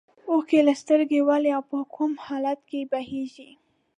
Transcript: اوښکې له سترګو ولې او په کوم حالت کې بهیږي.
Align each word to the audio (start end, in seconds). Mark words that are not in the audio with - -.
اوښکې 0.31 0.59
له 0.67 0.73
سترګو 0.81 1.19
ولې 1.29 1.49
او 1.57 1.63
په 1.69 1.77
کوم 1.95 2.11
حالت 2.25 2.59
کې 2.69 2.89
بهیږي. 2.91 3.49